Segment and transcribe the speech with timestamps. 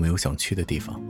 [0.00, 1.00] 没有想去的地方？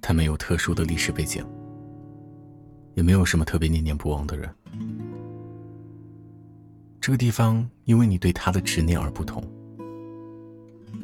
[0.00, 1.44] 它没有特殊的历史背景，
[2.94, 4.48] 也没有什么特别念念不忘的人。
[7.00, 9.42] 这个地方因为你对它的执念而不同，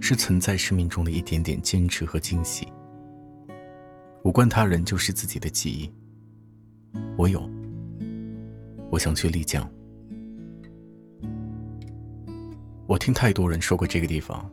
[0.01, 2.66] 是存在生命中的一点点坚持和惊喜。
[4.25, 5.91] 无关他人，就是自己的记忆。
[7.16, 7.48] 我有，
[8.91, 9.69] 我想去丽江。
[12.87, 14.49] 我听太多人说过这个地方，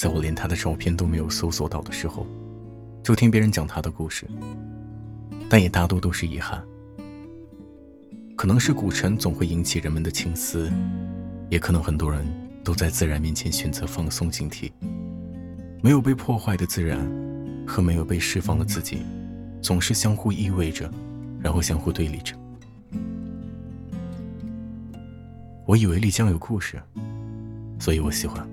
[0.00, 2.26] 在我连他的照片都没有搜索到的时候，
[3.02, 4.26] 就听别人讲他的故事，
[5.46, 6.64] 但也大多都是遗憾。
[8.34, 10.72] 可能是古城总会引起人们的情思，
[11.50, 12.24] 也可能很多人
[12.64, 14.72] 都在自然面前选择放松警惕。
[15.82, 17.06] 没有被破坏的自然，
[17.66, 19.02] 和没有被释放的自己，
[19.60, 20.90] 总是相互依偎着，
[21.42, 22.34] 然后相互对立着。
[25.66, 26.82] 我以为丽江有故事。
[27.78, 28.48] 所以我喜欢。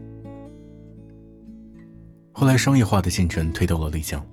[2.40, 4.24] 后来商业化的进程推到了丽江，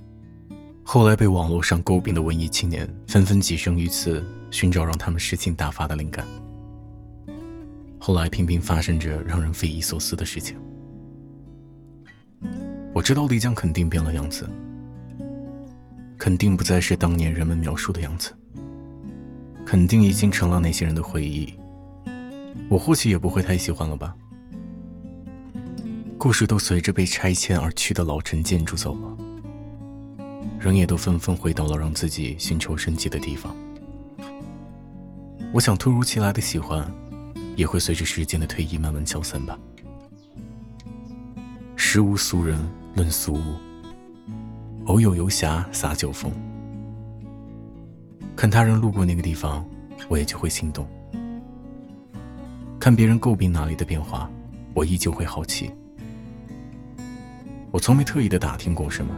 [0.83, 6.27] 后来被网络上诟病的文艺青年纷纷跻身于此，寻找让他们诗情大发的灵感。
[7.99, 10.55] 后来频频发生着让人匪夷所思的事情。
[12.93, 14.47] 我知道丽江肯定变了样子，
[16.19, 18.35] 肯定不再是当年人们描述的样子，
[19.65, 21.55] 肯定已经成了那些人的回忆。
[22.69, 24.15] 我或许也不会太喜欢了吧。
[26.25, 29.15] 故事都随着被拆迁而去的老城建筑走了，
[30.59, 33.55] 人也都纷纷回到了让自己寻求生机的地方。
[35.53, 36.91] 我想，突如其来的喜欢，
[37.57, 39.59] 也会随着时间的推移慢慢消散吧。
[41.77, 42.59] 时无俗人
[42.95, 43.57] 论俗物，
[44.87, 46.33] 偶有游侠洒酒疯。
[48.35, 49.63] 看他人路过那个地方，
[50.09, 50.87] 我也就会心动；
[52.81, 54.31] 看别人诟病哪里的变化，
[54.73, 55.71] 我依旧会好奇。
[57.75, 59.13] 我从没特意的打听过什么，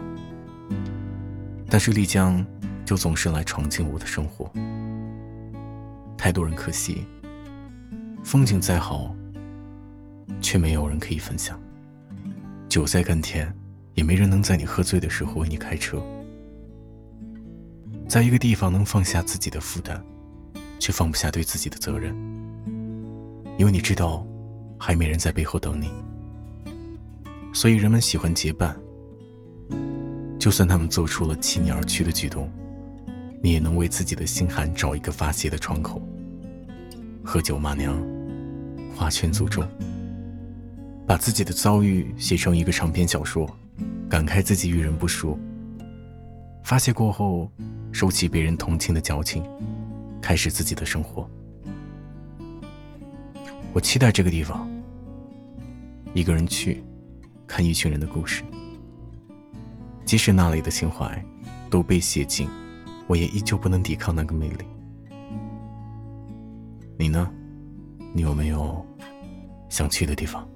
[1.68, 2.42] 但是丽江
[2.86, 4.50] 就总是来闯进我的生活。
[6.16, 7.06] 太多人可惜，
[8.24, 9.14] 风景再好，
[10.40, 11.54] 却没有人可以分享；
[12.66, 13.54] 酒再甘甜，
[13.92, 16.02] 也没人能在你喝醉的时候为你开车。
[18.08, 20.02] 在一个地方能放下自己的负担，
[20.78, 22.16] 却放不下对自己的责任，
[23.58, 24.26] 因为你知道，
[24.78, 25.90] 还没人在背后等你。
[27.56, 28.78] 所以人们喜欢结伴，
[30.38, 32.52] 就算他们做出了弃你而去的举动，
[33.42, 36.02] 你也能为自己的心寒找一个发泄的窗口。
[37.24, 37.96] 喝酒骂娘，
[38.94, 39.64] 画圈诅咒，
[41.06, 43.48] 把自己的遭遇写成一个长篇小说，
[44.06, 45.38] 感慨自己遇人不淑。
[46.62, 47.50] 发泄过后，
[47.90, 49.42] 收起别人同情的矫情，
[50.20, 51.26] 开始自己的生活。
[53.72, 54.68] 我期待这个地方，
[56.12, 56.84] 一个人去。
[57.46, 58.42] 看一群人的故事，
[60.04, 61.24] 即使那里的情怀
[61.70, 62.48] 都被写尽，
[63.06, 64.64] 我也依旧不能抵抗那个魅力。
[66.98, 67.30] 你呢？
[68.14, 68.84] 你有没有
[69.68, 70.48] 想去的地方？